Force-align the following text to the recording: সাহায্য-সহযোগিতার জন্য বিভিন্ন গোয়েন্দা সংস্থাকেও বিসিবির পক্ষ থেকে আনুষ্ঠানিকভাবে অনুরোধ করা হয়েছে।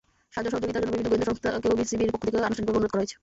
সাহায্য-সহযোগিতার 0.33 0.83
জন্য 0.83 0.93
বিভিন্ন 0.95 1.09
গোয়েন্দা 1.11 1.29
সংস্থাকেও 1.29 1.77
বিসিবির 1.79 2.13
পক্ষ 2.13 2.23
থেকে 2.27 2.37
আনুষ্ঠানিকভাবে 2.47 2.77
অনুরোধ 2.77 2.91
করা 2.91 3.01
হয়েছে। 3.01 3.17